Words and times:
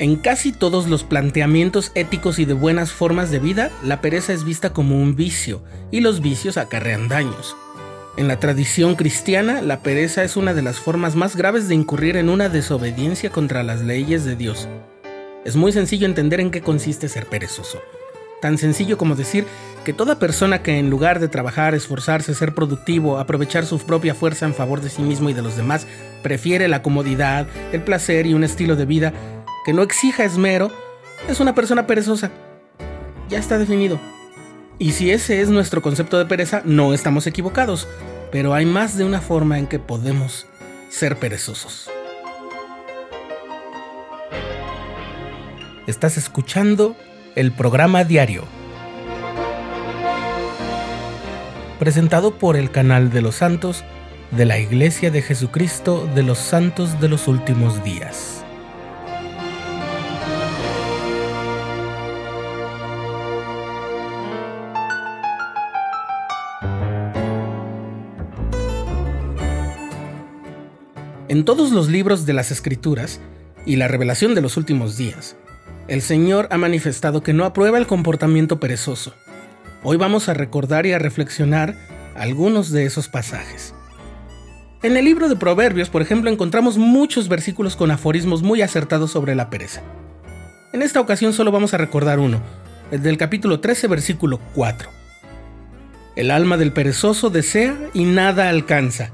En 0.00 0.14
casi 0.14 0.52
todos 0.52 0.86
los 0.86 1.02
planteamientos 1.02 1.90
éticos 1.96 2.38
y 2.38 2.44
de 2.44 2.52
buenas 2.52 2.92
formas 2.92 3.32
de 3.32 3.40
vida, 3.40 3.72
la 3.82 4.00
pereza 4.00 4.32
es 4.32 4.44
vista 4.44 4.72
como 4.72 4.96
un 4.96 5.16
vicio, 5.16 5.60
y 5.90 6.00
los 6.00 6.20
vicios 6.20 6.56
acarrean 6.56 7.08
daños. 7.08 7.56
En 8.16 8.28
la 8.28 8.38
tradición 8.38 8.94
cristiana, 8.94 9.60
la 9.60 9.80
pereza 9.80 10.22
es 10.22 10.36
una 10.36 10.54
de 10.54 10.62
las 10.62 10.78
formas 10.78 11.16
más 11.16 11.34
graves 11.34 11.66
de 11.66 11.74
incurrir 11.74 12.16
en 12.16 12.28
una 12.28 12.48
desobediencia 12.48 13.30
contra 13.30 13.64
las 13.64 13.80
leyes 13.80 14.24
de 14.24 14.36
Dios. 14.36 14.68
Es 15.44 15.56
muy 15.56 15.72
sencillo 15.72 16.06
entender 16.06 16.38
en 16.38 16.52
qué 16.52 16.60
consiste 16.60 17.08
ser 17.08 17.26
perezoso. 17.26 17.80
Tan 18.40 18.56
sencillo 18.56 18.98
como 18.98 19.16
decir 19.16 19.46
que 19.84 19.92
toda 19.92 20.20
persona 20.20 20.62
que 20.62 20.78
en 20.78 20.90
lugar 20.90 21.18
de 21.18 21.26
trabajar, 21.26 21.74
esforzarse, 21.74 22.34
ser 22.34 22.54
productivo, 22.54 23.18
aprovechar 23.18 23.66
su 23.66 23.80
propia 23.80 24.14
fuerza 24.14 24.46
en 24.46 24.54
favor 24.54 24.80
de 24.80 24.90
sí 24.90 25.02
mismo 25.02 25.28
y 25.28 25.34
de 25.34 25.42
los 25.42 25.56
demás, 25.56 25.88
prefiere 26.22 26.68
la 26.68 26.82
comodidad, 26.82 27.48
el 27.72 27.82
placer 27.82 28.26
y 28.26 28.34
un 28.34 28.44
estilo 28.44 28.76
de 28.76 28.84
vida 28.84 29.12
que 29.64 29.72
no 29.72 29.82
exija 29.82 30.24
esmero, 30.24 30.70
es 31.28 31.40
una 31.40 31.54
persona 31.54 31.86
perezosa. 31.86 32.30
Ya 33.28 33.38
está 33.38 33.58
definido. 33.58 33.98
Y 34.78 34.92
si 34.92 35.10
ese 35.10 35.40
es 35.40 35.48
nuestro 35.48 35.82
concepto 35.82 36.18
de 36.18 36.26
pereza, 36.26 36.62
no 36.64 36.94
estamos 36.94 37.26
equivocados, 37.26 37.88
pero 38.30 38.54
hay 38.54 38.64
más 38.64 38.96
de 38.96 39.04
una 39.04 39.20
forma 39.20 39.58
en 39.58 39.66
que 39.66 39.78
podemos 39.78 40.46
ser 40.88 41.16
perezosos. 41.16 41.90
Estás 45.86 46.16
escuchando 46.16 46.96
el 47.34 47.50
programa 47.50 48.04
diario, 48.04 48.44
presentado 51.78 52.38
por 52.38 52.56
el 52.56 52.70
canal 52.70 53.10
de 53.10 53.22
los 53.22 53.36
santos 53.36 53.84
de 54.30 54.44
la 54.44 54.58
Iglesia 54.58 55.10
de 55.10 55.22
Jesucristo 55.22 56.08
de 56.14 56.22
los 56.22 56.38
Santos 56.38 57.00
de 57.00 57.08
los 57.08 57.26
Últimos 57.26 57.82
Días. 57.82 58.44
En 71.28 71.44
todos 71.44 71.72
los 71.72 71.90
libros 71.90 72.24
de 72.24 72.32
las 72.32 72.50
Escrituras 72.50 73.20
y 73.66 73.76
la 73.76 73.86
revelación 73.86 74.34
de 74.34 74.40
los 74.40 74.56
últimos 74.56 74.96
días, 74.96 75.36
el 75.86 76.00
Señor 76.00 76.48
ha 76.50 76.56
manifestado 76.56 77.22
que 77.22 77.34
no 77.34 77.44
aprueba 77.44 77.76
el 77.76 77.86
comportamiento 77.86 78.58
perezoso. 78.58 79.12
Hoy 79.82 79.98
vamos 79.98 80.30
a 80.30 80.34
recordar 80.34 80.86
y 80.86 80.92
a 80.92 80.98
reflexionar 80.98 81.76
algunos 82.16 82.70
de 82.70 82.86
esos 82.86 83.08
pasajes. 83.08 83.74
En 84.82 84.96
el 84.96 85.04
libro 85.04 85.28
de 85.28 85.36
Proverbios, 85.36 85.90
por 85.90 86.00
ejemplo, 86.00 86.30
encontramos 86.30 86.78
muchos 86.78 87.28
versículos 87.28 87.76
con 87.76 87.90
aforismos 87.90 88.42
muy 88.42 88.62
acertados 88.62 89.10
sobre 89.10 89.34
la 89.34 89.50
pereza. 89.50 89.82
En 90.72 90.80
esta 90.80 90.98
ocasión 90.98 91.34
solo 91.34 91.52
vamos 91.52 91.74
a 91.74 91.78
recordar 91.78 92.20
uno, 92.20 92.40
el 92.90 93.02
del 93.02 93.18
capítulo 93.18 93.60
13, 93.60 93.86
versículo 93.86 94.40
4. 94.54 94.88
El 96.16 96.30
alma 96.30 96.56
del 96.56 96.72
perezoso 96.72 97.28
desea 97.28 97.76
y 97.92 98.04
nada 98.04 98.48
alcanza, 98.48 99.12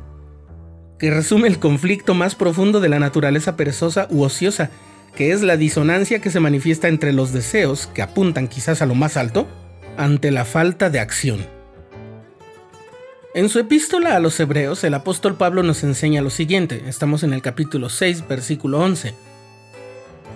que 0.99 1.11
resume 1.11 1.49
el 1.49 1.59
conflicto 1.59 2.15
más 2.15 2.35
profundo 2.35 2.81
de 2.81 2.89
la 2.89 2.99
naturaleza 2.99 3.57
perezosa 3.57 4.07
u 4.11 4.23
ociosa, 4.23 4.71
que 5.17 5.33
es 5.33 5.43
la 5.43 5.57
disonancia 5.57 6.21
que 6.21 6.31
se 6.31 6.41
manifiesta 6.41 6.89
entre 6.89 7.13
los 7.13 7.33
deseos, 7.33 7.87
que 7.89 8.03
apuntan 8.03 8.49
quizás 8.49 8.83
a 8.83 8.87
lo 8.87 8.95
más 8.95 9.17
alto, 9.17 9.47
ante 9.97 10.31
la 10.31 10.45
falta 10.45 10.91
de 10.91 11.01
acción. 11.01 11.47
En 13.35 13.49
su 13.49 13.59
epístola 13.59 14.15
a 14.15 14.21
los 14.21 14.39
Hebreos, 14.39 14.85
el 14.85 14.95
apóstol 14.95 15.37
Pablo 15.37 15.63
nos 15.65 15.83
enseña 15.83 16.23
lo 16.23 16.31
siguiente, 16.31 16.85
estamos 16.87 17.25
en 17.25 17.33
el 17.33 17.43
capítulo 17.43 17.89
6, 17.89 18.29
versículo 18.29 18.79
11. 18.81 19.15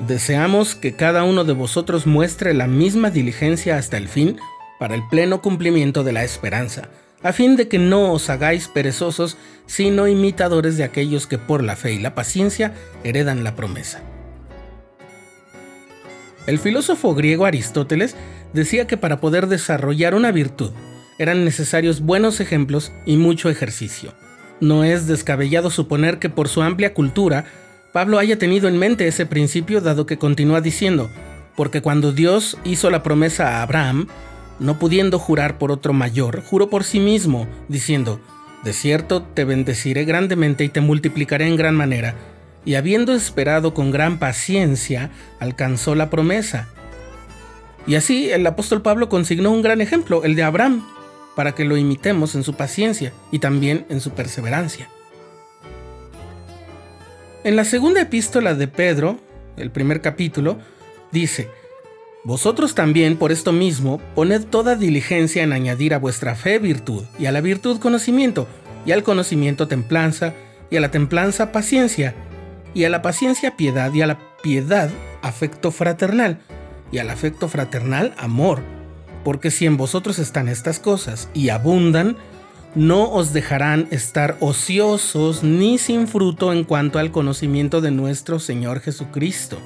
Deseamos 0.06 0.74
que 0.74 0.94
cada 0.94 1.24
uno 1.24 1.44
de 1.44 1.52
vosotros 1.52 2.06
muestre 2.06 2.54
la 2.54 2.66
misma 2.66 3.10
diligencia 3.10 3.78
hasta 3.78 3.96
el 3.96 4.08
fin 4.08 4.38
para 4.78 4.94
el 4.94 5.02
pleno 5.08 5.42
cumplimiento 5.42 6.04
de 6.04 6.12
la 6.12 6.24
esperanza 6.24 6.88
a 7.22 7.32
fin 7.32 7.56
de 7.56 7.68
que 7.68 7.78
no 7.78 8.12
os 8.12 8.30
hagáis 8.30 8.68
perezosos, 8.68 9.36
sino 9.66 10.08
imitadores 10.08 10.76
de 10.76 10.84
aquellos 10.84 11.26
que 11.26 11.38
por 11.38 11.62
la 11.62 11.76
fe 11.76 11.92
y 11.92 11.98
la 11.98 12.14
paciencia 12.14 12.74
heredan 13.04 13.44
la 13.44 13.56
promesa. 13.56 14.02
El 16.46 16.58
filósofo 16.58 17.14
griego 17.14 17.44
Aristóteles 17.44 18.16
decía 18.52 18.86
que 18.86 18.96
para 18.96 19.20
poder 19.20 19.48
desarrollar 19.48 20.14
una 20.14 20.32
virtud 20.32 20.70
eran 21.18 21.44
necesarios 21.44 22.00
buenos 22.00 22.40
ejemplos 22.40 22.92
y 23.04 23.16
mucho 23.16 23.50
ejercicio. 23.50 24.14
No 24.60 24.84
es 24.84 25.06
descabellado 25.06 25.70
suponer 25.70 26.18
que 26.18 26.30
por 26.30 26.48
su 26.48 26.62
amplia 26.62 26.94
cultura, 26.94 27.44
Pablo 27.92 28.18
haya 28.18 28.38
tenido 28.38 28.68
en 28.68 28.78
mente 28.78 29.06
ese 29.08 29.26
principio 29.26 29.80
dado 29.80 30.06
que 30.06 30.18
continúa 30.18 30.60
diciendo, 30.60 31.10
porque 31.56 31.82
cuando 31.82 32.12
Dios 32.12 32.56
hizo 32.64 32.88
la 32.90 33.02
promesa 33.02 33.58
a 33.58 33.62
Abraham, 33.62 34.06
no 34.60 34.78
pudiendo 34.78 35.18
jurar 35.18 35.58
por 35.58 35.70
otro 35.70 35.92
mayor, 35.92 36.42
juró 36.42 36.68
por 36.68 36.84
sí 36.84 37.00
mismo, 37.00 37.46
diciendo, 37.68 38.20
De 38.64 38.72
cierto 38.72 39.22
te 39.22 39.44
bendeciré 39.44 40.04
grandemente 40.04 40.64
y 40.64 40.68
te 40.68 40.80
multiplicaré 40.80 41.46
en 41.46 41.56
gran 41.56 41.74
manera. 41.74 42.14
Y 42.64 42.74
habiendo 42.74 43.14
esperado 43.14 43.72
con 43.72 43.90
gran 43.90 44.18
paciencia, 44.18 45.10
alcanzó 45.40 45.94
la 45.94 46.10
promesa. 46.10 46.68
Y 47.86 47.94
así 47.94 48.30
el 48.30 48.46
apóstol 48.46 48.82
Pablo 48.82 49.08
consignó 49.08 49.50
un 49.50 49.62
gran 49.62 49.80
ejemplo, 49.80 50.24
el 50.24 50.34
de 50.34 50.42
Abraham, 50.42 50.86
para 51.34 51.52
que 51.52 51.64
lo 51.64 51.76
imitemos 51.76 52.34
en 52.34 52.42
su 52.42 52.54
paciencia 52.54 53.12
y 53.30 53.38
también 53.38 53.86
en 53.88 54.00
su 54.00 54.10
perseverancia. 54.10 54.90
En 57.44 57.56
la 57.56 57.64
segunda 57.64 58.02
epístola 58.02 58.54
de 58.54 58.68
Pedro, 58.68 59.18
el 59.56 59.70
primer 59.70 60.02
capítulo, 60.02 60.58
dice, 61.12 61.48
vosotros 62.24 62.74
también, 62.74 63.16
por 63.16 63.32
esto 63.32 63.52
mismo, 63.52 64.00
poned 64.14 64.44
toda 64.44 64.76
diligencia 64.76 65.42
en 65.42 65.52
añadir 65.52 65.94
a 65.94 65.98
vuestra 65.98 66.34
fe 66.34 66.58
virtud, 66.58 67.04
y 67.18 67.26
a 67.26 67.32
la 67.32 67.40
virtud 67.40 67.78
conocimiento, 67.78 68.46
y 68.84 68.92
al 68.92 69.02
conocimiento 69.02 69.68
templanza, 69.68 70.34
y 70.70 70.76
a 70.76 70.80
la 70.80 70.90
templanza 70.90 71.52
paciencia, 71.52 72.14
y 72.74 72.84
a 72.84 72.90
la 72.90 73.02
paciencia 73.02 73.56
piedad, 73.56 73.92
y 73.92 74.02
a 74.02 74.06
la 74.06 74.18
piedad 74.42 74.90
afecto 75.22 75.70
fraternal, 75.70 76.40
y 76.90 76.98
al 76.98 77.10
afecto 77.10 77.48
fraternal 77.48 78.14
amor. 78.18 78.62
Porque 79.24 79.50
si 79.50 79.66
en 79.66 79.76
vosotros 79.76 80.18
están 80.18 80.48
estas 80.48 80.80
cosas 80.80 81.28
y 81.34 81.50
abundan, 81.50 82.16
no 82.74 83.10
os 83.10 83.32
dejarán 83.32 83.88
estar 83.90 84.36
ociosos 84.40 85.42
ni 85.42 85.78
sin 85.78 86.06
fruto 86.06 86.52
en 86.52 86.64
cuanto 86.64 86.98
al 86.98 87.10
conocimiento 87.10 87.80
de 87.80 87.90
nuestro 87.90 88.38
Señor 88.38 88.80
Jesucristo. 88.80 89.58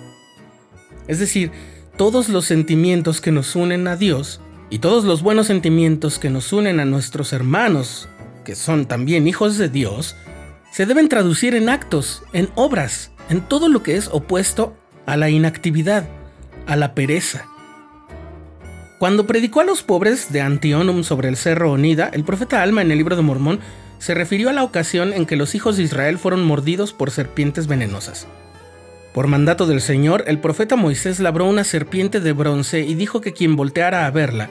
Es 1.08 1.18
decir, 1.18 1.50
todos 1.96 2.28
los 2.28 2.46
sentimientos 2.46 3.20
que 3.20 3.32
nos 3.32 3.54
unen 3.54 3.86
a 3.86 3.96
Dios 3.96 4.40
y 4.70 4.78
todos 4.78 5.04
los 5.04 5.22
buenos 5.22 5.46
sentimientos 5.46 6.18
que 6.18 6.30
nos 6.30 6.52
unen 6.52 6.80
a 6.80 6.84
nuestros 6.84 7.32
hermanos, 7.32 8.08
que 8.44 8.54
son 8.54 8.86
también 8.86 9.28
hijos 9.28 9.58
de 9.58 9.68
Dios, 9.68 10.16
se 10.72 10.86
deben 10.86 11.08
traducir 11.08 11.54
en 11.54 11.68
actos, 11.68 12.22
en 12.32 12.48
obras, 12.54 13.10
en 13.28 13.42
todo 13.42 13.68
lo 13.68 13.82
que 13.82 13.96
es 13.96 14.08
opuesto 14.08 14.74
a 15.04 15.16
la 15.16 15.28
inactividad, 15.28 16.08
a 16.66 16.76
la 16.76 16.94
pereza. 16.94 17.46
Cuando 18.98 19.26
predicó 19.26 19.60
a 19.60 19.64
los 19.64 19.82
pobres 19.82 20.32
de 20.32 20.40
Antionum 20.40 21.02
sobre 21.02 21.28
el 21.28 21.36
cerro 21.36 21.72
Onida, 21.72 22.08
el 22.12 22.24
profeta 22.24 22.62
Alma 22.62 22.82
en 22.82 22.90
el 22.90 22.98
libro 22.98 23.16
de 23.16 23.22
Mormón 23.22 23.60
se 23.98 24.14
refirió 24.14 24.48
a 24.48 24.52
la 24.52 24.64
ocasión 24.64 25.12
en 25.12 25.26
que 25.26 25.36
los 25.36 25.54
hijos 25.54 25.76
de 25.76 25.82
Israel 25.82 26.18
fueron 26.18 26.44
mordidos 26.44 26.92
por 26.92 27.10
serpientes 27.10 27.66
venenosas. 27.66 28.26
Por 29.12 29.26
mandato 29.26 29.66
del 29.66 29.82
Señor, 29.82 30.24
el 30.26 30.38
profeta 30.38 30.74
Moisés 30.74 31.20
labró 31.20 31.46
una 31.46 31.64
serpiente 31.64 32.20
de 32.20 32.32
bronce 32.32 32.80
y 32.80 32.94
dijo 32.94 33.20
que 33.20 33.34
quien 33.34 33.56
volteara 33.56 34.06
a 34.06 34.10
verla 34.10 34.48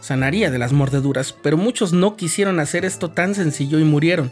sanaría 0.00 0.50
de 0.50 0.58
las 0.58 0.72
mordeduras, 0.72 1.32
pero 1.32 1.56
muchos 1.56 1.92
no 1.92 2.16
quisieron 2.16 2.60
hacer 2.60 2.84
esto 2.84 3.10
tan 3.10 3.34
sencillo 3.34 3.80
y 3.80 3.84
murieron. 3.84 4.30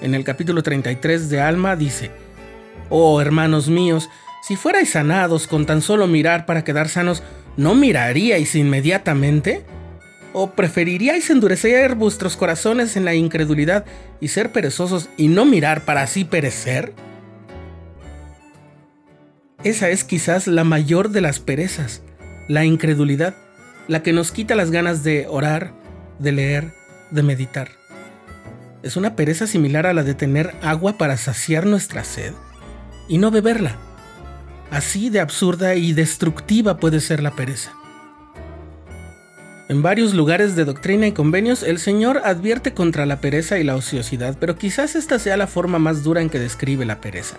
En 0.00 0.14
el 0.14 0.24
capítulo 0.24 0.62
33 0.62 1.28
de 1.28 1.40
Alma 1.40 1.76
dice, 1.76 2.10
Oh 2.88 3.20
hermanos 3.20 3.68
míos, 3.68 4.08
si 4.42 4.56
fuerais 4.56 4.90
sanados 4.90 5.46
con 5.46 5.66
tan 5.66 5.82
solo 5.82 6.06
mirar 6.06 6.46
para 6.46 6.64
quedar 6.64 6.88
sanos, 6.88 7.22
¿no 7.56 7.74
miraríais 7.74 8.54
inmediatamente? 8.54 9.64
¿O 10.32 10.52
preferiríais 10.52 11.28
endurecer 11.28 11.94
vuestros 11.94 12.36
corazones 12.36 12.96
en 12.96 13.04
la 13.04 13.14
incredulidad 13.14 13.84
y 14.20 14.28
ser 14.28 14.50
perezosos 14.50 15.08
y 15.18 15.28
no 15.28 15.44
mirar 15.44 15.82
para 15.84 16.02
así 16.02 16.24
perecer? 16.24 16.94
Esa 19.64 19.90
es 19.90 20.04
quizás 20.04 20.46
la 20.46 20.62
mayor 20.62 21.10
de 21.10 21.20
las 21.20 21.40
perezas, 21.40 22.00
la 22.46 22.64
incredulidad, 22.64 23.34
la 23.88 24.04
que 24.04 24.12
nos 24.12 24.30
quita 24.30 24.54
las 24.54 24.70
ganas 24.70 25.02
de 25.02 25.26
orar, 25.28 25.72
de 26.20 26.30
leer, 26.30 26.72
de 27.10 27.24
meditar. 27.24 27.70
Es 28.84 28.96
una 28.96 29.16
pereza 29.16 29.48
similar 29.48 29.84
a 29.88 29.94
la 29.94 30.04
de 30.04 30.14
tener 30.14 30.54
agua 30.62 30.96
para 30.96 31.16
saciar 31.16 31.66
nuestra 31.66 32.04
sed 32.04 32.34
y 33.08 33.18
no 33.18 33.32
beberla. 33.32 33.74
Así 34.70 35.10
de 35.10 35.18
absurda 35.18 35.74
y 35.74 35.92
destructiva 35.92 36.76
puede 36.76 37.00
ser 37.00 37.20
la 37.20 37.32
pereza. 37.32 37.72
En 39.68 39.82
varios 39.82 40.14
lugares 40.14 40.54
de 40.54 40.66
doctrina 40.66 41.08
y 41.08 41.12
convenios 41.12 41.64
el 41.64 41.80
Señor 41.80 42.20
advierte 42.24 42.74
contra 42.74 43.06
la 43.06 43.20
pereza 43.20 43.58
y 43.58 43.64
la 43.64 43.74
ociosidad, 43.74 44.36
pero 44.38 44.56
quizás 44.56 44.94
esta 44.94 45.18
sea 45.18 45.36
la 45.36 45.48
forma 45.48 45.80
más 45.80 46.04
dura 46.04 46.22
en 46.22 46.30
que 46.30 46.38
describe 46.38 46.84
la 46.84 47.00
pereza 47.00 47.38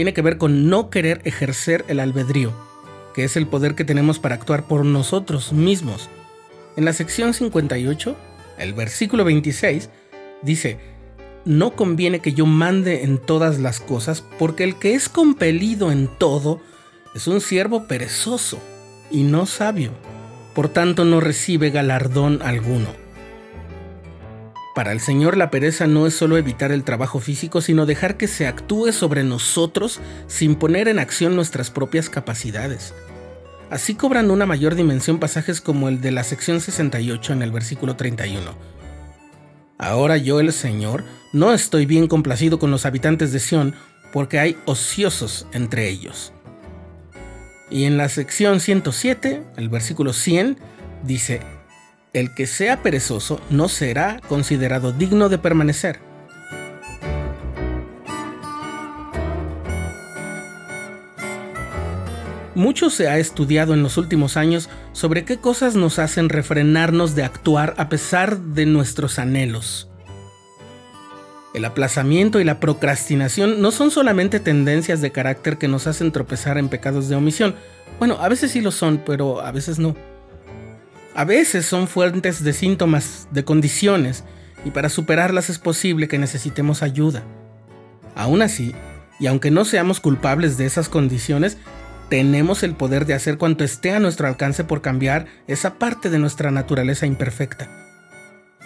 tiene 0.00 0.14
que 0.14 0.22
ver 0.22 0.38
con 0.38 0.70
no 0.70 0.88
querer 0.88 1.20
ejercer 1.24 1.84
el 1.88 2.00
albedrío, 2.00 2.54
que 3.12 3.24
es 3.24 3.36
el 3.36 3.46
poder 3.46 3.74
que 3.74 3.84
tenemos 3.84 4.18
para 4.18 4.34
actuar 4.34 4.66
por 4.66 4.82
nosotros 4.82 5.52
mismos. 5.52 6.08
En 6.78 6.86
la 6.86 6.94
sección 6.94 7.34
58, 7.34 8.16
el 8.56 8.72
versículo 8.72 9.26
26, 9.26 9.90
dice, 10.40 10.78
no 11.44 11.72
conviene 11.76 12.20
que 12.20 12.32
yo 12.32 12.46
mande 12.46 13.04
en 13.04 13.18
todas 13.18 13.58
las 13.58 13.78
cosas, 13.78 14.24
porque 14.38 14.64
el 14.64 14.76
que 14.76 14.94
es 14.94 15.10
compelido 15.10 15.92
en 15.92 16.08
todo 16.08 16.62
es 17.14 17.26
un 17.26 17.42
siervo 17.42 17.86
perezoso 17.86 18.58
y 19.10 19.24
no 19.24 19.44
sabio, 19.44 19.90
por 20.54 20.70
tanto 20.70 21.04
no 21.04 21.20
recibe 21.20 21.68
galardón 21.68 22.40
alguno. 22.40 22.88
Para 24.80 24.92
el 24.92 25.00
Señor 25.00 25.36
la 25.36 25.50
pereza 25.50 25.86
no 25.86 26.06
es 26.06 26.14
solo 26.14 26.38
evitar 26.38 26.72
el 26.72 26.84
trabajo 26.84 27.20
físico, 27.20 27.60
sino 27.60 27.84
dejar 27.84 28.16
que 28.16 28.26
se 28.26 28.46
actúe 28.46 28.92
sobre 28.92 29.24
nosotros 29.24 30.00
sin 30.26 30.54
poner 30.54 30.88
en 30.88 30.98
acción 30.98 31.36
nuestras 31.36 31.70
propias 31.70 32.08
capacidades. 32.08 32.94
Así 33.68 33.94
cobran 33.94 34.30
una 34.30 34.46
mayor 34.46 34.76
dimensión 34.76 35.18
pasajes 35.18 35.60
como 35.60 35.90
el 35.90 36.00
de 36.00 36.12
la 36.12 36.24
sección 36.24 36.62
68 36.62 37.34
en 37.34 37.42
el 37.42 37.52
versículo 37.52 37.96
31. 37.96 38.56
Ahora 39.76 40.16
yo, 40.16 40.40
el 40.40 40.50
Señor, 40.50 41.04
no 41.34 41.52
estoy 41.52 41.84
bien 41.84 42.08
complacido 42.08 42.58
con 42.58 42.70
los 42.70 42.86
habitantes 42.86 43.32
de 43.34 43.40
Sión, 43.40 43.74
porque 44.14 44.38
hay 44.38 44.56
ociosos 44.64 45.46
entre 45.52 45.90
ellos. 45.90 46.32
Y 47.68 47.84
en 47.84 47.98
la 47.98 48.08
sección 48.08 48.60
107, 48.60 49.42
el 49.58 49.68
versículo 49.68 50.14
100, 50.14 50.56
dice, 51.04 51.42
el 52.12 52.34
que 52.34 52.46
sea 52.46 52.82
perezoso 52.82 53.40
no 53.50 53.68
será 53.68 54.20
considerado 54.28 54.92
digno 54.92 55.28
de 55.28 55.38
permanecer. 55.38 56.00
Mucho 62.56 62.90
se 62.90 63.08
ha 63.08 63.18
estudiado 63.18 63.74
en 63.74 63.82
los 63.82 63.96
últimos 63.96 64.36
años 64.36 64.68
sobre 64.92 65.24
qué 65.24 65.38
cosas 65.38 65.76
nos 65.76 65.98
hacen 65.98 66.28
refrenarnos 66.28 67.14
de 67.14 67.22
actuar 67.22 67.74
a 67.78 67.88
pesar 67.88 68.38
de 68.38 68.66
nuestros 68.66 69.18
anhelos. 69.18 69.88
El 71.54 71.64
aplazamiento 71.64 72.38
y 72.38 72.44
la 72.44 72.60
procrastinación 72.60 73.62
no 73.62 73.70
son 73.70 73.90
solamente 73.90 74.40
tendencias 74.40 75.00
de 75.00 75.10
carácter 75.10 75.58
que 75.58 75.68
nos 75.68 75.86
hacen 75.86 76.12
tropezar 76.12 76.58
en 76.58 76.68
pecados 76.68 77.08
de 77.08 77.16
omisión. 77.16 77.54
Bueno, 77.98 78.18
a 78.20 78.28
veces 78.28 78.50
sí 78.50 78.60
lo 78.60 78.72
son, 78.72 79.02
pero 79.04 79.40
a 79.40 79.50
veces 79.52 79.78
no. 79.78 79.96
A 81.14 81.24
veces 81.24 81.66
son 81.66 81.88
fuentes 81.88 82.44
de 82.44 82.52
síntomas, 82.52 83.26
de 83.32 83.44
condiciones, 83.44 84.24
y 84.64 84.70
para 84.70 84.88
superarlas 84.88 85.50
es 85.50 85.58
posible 85.58 86.06
que 86.06 86.18
necesitemos 86.18 86.82
ayuda. 86.82 87.24
Aún 88.14 88.42
así, 88.42 88.74
y 89.18 89.26
aunque 89.26 89.50
no 89.50 89.64
seamos 89.64 90.00
culpables 90.00 90.56
de 90.56 90.66
esas 90.66 90.88
condiciones, 90.88 91.58
tenemos 92.08 92.62
el 92.62 92.74
poder 92.74 93.06
de 93.06 93.14
hacer 93.14 93.38
cuanto 93.38 93.64
esté 93.64 93.92
a 93.92 94.00
nuestro 94.00 94.26
alcance 94.26 94.64
por 94.64 94.82
cambiar 94.82 95.26
esa 95.46 95.78
parte 95.78 96.10
de 96.10 96.18
nuestra 96.18 96.50
naturaleza 96.50 97.06
imperfecta. 97.06 97.68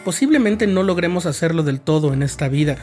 Posiblemente 0.05 0.67
no 0.67 0.83
logremos 0.83 1.27
hacerlo 1.27 1.63
del 1.63 1.81
todo 1.81 2.13
en 2.13 2.23
esta 2.23 2.49
vida, 2.49 2.77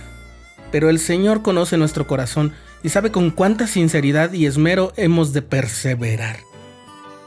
pero 0.72 0.90
el 0.90 1.00
Señor 1.00 1.44
conoce 1.44 1.78
nuestro 1.78 2.08
corazón 2.08 2.54
y 2.82 2.90
sabe 2.90 3.12
con 3.12 3.30
cuánta 3.30 3.68
sinceridad 3.68 4.34
y 4.34 4.48
esmero 4.48 4.92
hemos 4.98 5.34
de 5.34 5.42
perseverar. 5.42 6.38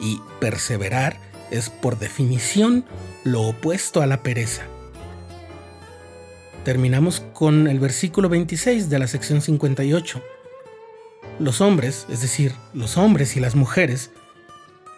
Y 0.01 0.21
perseverar 0.41 1.17
es 1.55 1.71
por 1.71 1.99
definición 1.99 2.85
lo 3.23 3.43
opuesto 3.43 4.03
a 4.03 4.07
la 4.07 4.23
pereza. 4.23 4.63
Terminamos 6.65 7.23
con 7.33 7.69
el 7.69 7.79
versículo 7.79 8.29
26 8.29 8.91
de 8.91 8.99
la 8.99 9.07
sección 9.07 9.41
58. 9.41 10.23
Los 11.39 11.61
hombres, 11.61 12.07
es 12.11 12.23
decir, 12.23 12.53
los 12.73 12.97
hombres 12.97 13.37
y 13.37 13.41
las 13.41 13.55
mujeres, 13.55 14.11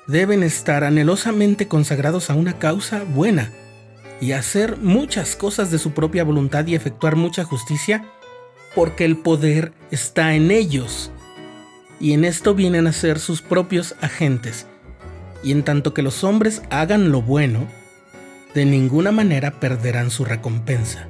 deben 0.06 0.43
estar 0.43 0.85
anhelosamente 0.85 1.69
consagrados 1.69 2.31
a 2.31 2.35
una 2.35 2.58
causa 2.58 3.03
buena 3.05 3.53
y 4.20 4.32
hacer 4.32 4.79
muchas 4.79 5.37
cosas 5.37 5.70
de 5.70 5.79
su 5.79 5.91
propia 5.91 6.25
voluntad 6.25 6.67
y 6.67 6.75
efectuar 6.75 7.17
mucha 7.17 7.44
justicia, 7.44 8.08
porque 8.75 9.05
el 9.05 9.19
poder 9.19 9.73
está 9.91 10.35
en 10.35 10.50
ellos. 10.50 11.11
Y 11.99 12.12
en 12.12 12.25
esto 12.25 12.55
vienen 12.55 12.87
a 12.87 12.93
ser 12.93 13.19
sus 13.19 13.43
propios 13.43 13.94
agentes 14.00 14.67
y 15.46 15.52
en 15.52 15.62
tanto 15.62 15.94
que 15.94 16.02
los 16.02 16.25
hombres 16.25 16.60
hagan 16.70 17.12
lo 17.12 17.22
bueno, 17.22 17.69
de 18.52 18.66
ninguna 18.66 19.12
manera 19.12 19.60
perderán 19.60 20.10
su 20.10 20.25
recompensa. 20.25 21.06